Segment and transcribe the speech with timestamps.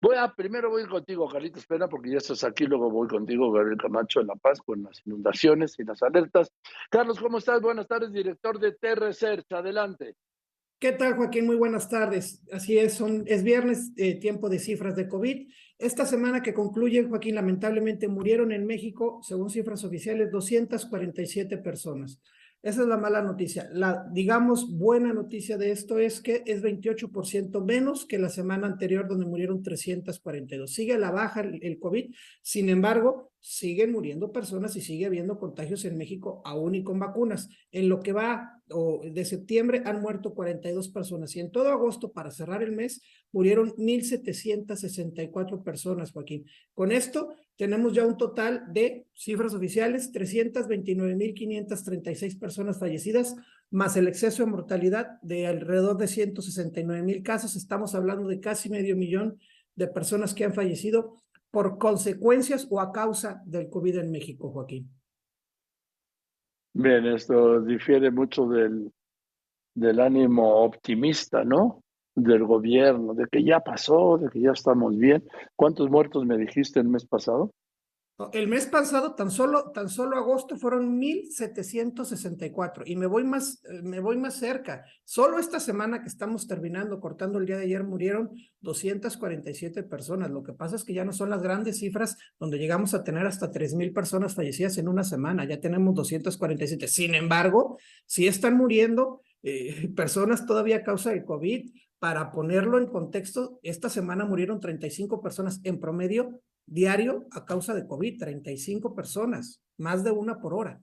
[0.00, 3.78] Voy a, primero voy contigo, Carlitos Pena, porque ya estás aquí, luego voy contigo, Gabriel
[3.78, 6.52] Camacho, en La Paz, con las inundaciones y las alertas.
[6.88, 7.60] Carlos, ¿cómo estás?
[7.60, 9.50] Buenas tardes, director de T-Research.
[9.50, 10.14] Adelante.
[10.78, 11.46] ¿Qué tal, Joaquín?
[11.46, 12.40] Muy buenas tardes.
[12.52, 15.48] Así es, son, es viernes, eh, tiempo de cifras de COVID.
[15.76, 22.22] Esta semana que concluye, Joaquín, lamentablemente murieron en México, según cifras oficiales, 247 personas.
[22.60, 23.68] Esa es la mala noticia.
[23.72, 29.06] La, digamos, buena noticia de esto es que es 28% menos que la semana anterior
[29.06, 30.72] donde murieron 342.
[30.72, 35.84] Sigue la baja el, el, COVID, sin embargo, siguen muriendo personas y sigue habiendo contagios
[35.84, 37.48] en México aún y con vacunas.
[37.70, 42.12] En lo que va o de septiembre han muerto 42 personas y en todo agosto,
[42.12, 43.00] para cerrar el mes,
[43.32, 46.44] murieron 1.764 personas, Joaquín.
[46.74, 53.34] Con esto tenemos ya un total de cifras oficiales, 329.536 personas fallecidas,
[53.70, 57.56] más el exceso de mortalidad de alrededor de 169.000 casos.
[57.56, 59.38] Estamos hablando de casi medio millón
[59.74, 64.90] de personas que han fallecido por consecuencias o a causa del COVID en México, Joaquín.
[66.74, 68.92] Bien, esto difiere mucho del,
[69.74, 71.82] del ánimo optimista, ¿no?
[72.14, 75.24] Del gobierno, de que ya pasó, de que ya estamos bien.
[75.56, 77.52] ¿Cuántos muertos me dijiste el mes pasado?
[78.32, 84.00] El mes pasado, tan solo, tan solo agosto, fueron 1.764 y me voy, más, me
[84.00, 84.84] voy más cerca.
[85.04, 90.32] Solo esta semana que estamos terminando, cortando el día de ayer, murieron 247 personas.
[90.32, 93.24] Lo que pasa es que ya no son las grandes cifras donde llegamos a tener
[93.24, 95.44] hasta 3.000 personas fallecidas en una semana.
[95.44, 96.88] Ya tenemos 247.
[96.88, 101.70] Sin embargo, si están muriendo eh, personas todavía a causa del COVID.
[101.98, 107.86] Para ponerlo en contexto, esta semana murieron 35 personas en promedio diario a causa de
[107.86, 110.80] COVID, 35 personas, más de una por hora.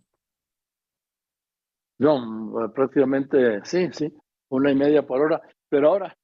[1.98, 4.14] No, prácticamente sí, sí,
[4.50, 5.42] una y media por hora.
[5.70, 6.18] Pero ahora,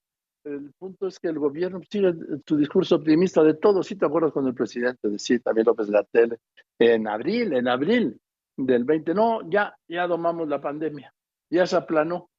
[0.44, 3.84] el punto es que el gobierno sigue tu discurso optimista de todo.
[3.84, 6.38] Si te acuerdas cuando el presidente decía también López Gatel
[6.80, 8.20] en abril, en abril
[8.58, 11.13] del 20, no, ya, ya domamos la pandemia,
[11.51, 12.29] ya se aplanó,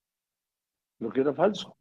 [0.99, 1.77] lo que era falso.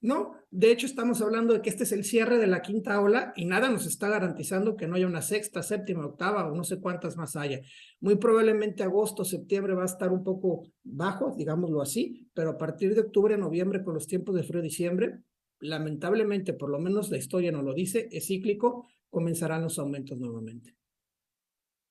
[0.00, 3.32] No, de hecho estamos hablando de que este es el cierre de la quinta ola
[3.36, 6.78] y nada nos está garantizando que no haya una sexta, séptima, octava o no sé
[6.78, 7.60] cuántas más haya.
[8.00, 12.94] Muy probablemente agosto, septiembre va a estar un poco bajo, digámoslo así, pero a partir
[12.94, 15.20] de octubre, noviembre, con los tiempos de frío diciembre,
[15.60, 20.76] lamentablemente, por lo menos la historia nos lo dice, es cíclico, comenzarán los aumentos nuevamente.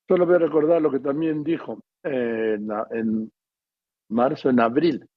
[0.06, 3.32] Solo voy a recordar lo que también dijo en, en
[4.08, 5.08] marzo, en abril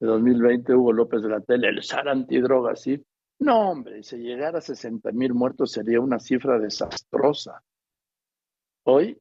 [0.00, 3.04] de 2020, Hugo López de la Tele, el SAR antidrogas, ¿sí?
[3.38, 7.62] No, hombre, si llegara a 60 mil muertos sería una cifra desastrosa.
[8.84, 9.18] Hoy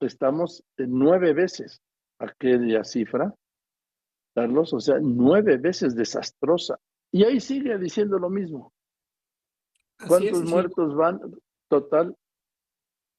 [0.00, 1.80] estamos en nueve veces
[2.18, 3.34] aquella cifra,
[4.34, 6.78] Carlos, o sea, nueve veces desastrosa.
[7.12, 8.72] Y ahí sigue diciendo lo mismo.
[10.08, 11.20] ¿Cuántos muertos van
[11.68, 12.16] total?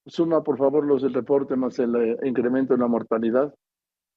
[0.06, 3.54] Suma, por favor, los del reporte más el eh, incremento en la mortalidad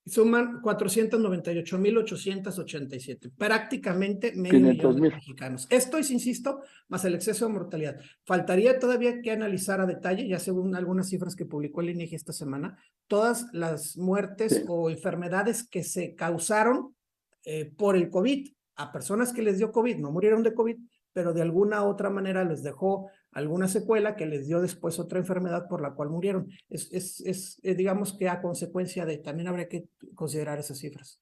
[0.08, 5.68] suman 498.887, prácticamente medio millón de mexicanos.
[5.70, 8.00] Esto es, insisto, más el exceso de mortalidad.
[8.26, 12.34] Faltaría todavía que analizar a detalle, ya según algunas cifras que publicó el INEGI esta
[12.34, 14.64] semana, todas las muertes sí.
[14.68, 16.96] o enfermedades que se causaron
[17.44, 20.78] eh, por el COVID a personas que les dio COVID, no murieron de COVID,
[21.18, 25.68] pero de alguna otra manera les dejó alguna secuela que les dio después otra enfermedad
[25.68, 26.48] por la cual murieron.
[26.70, 31.20] Es, es, es, eh, digamos que a consecuencia de, también habría que considerar esas cifras.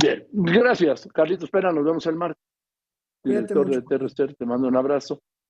[0.00, 2.40] Bien, gracias, Carlitos Pena, nos vemos el martes.
[3.24, 5.20] Director de Terrester, te mando un abrazo.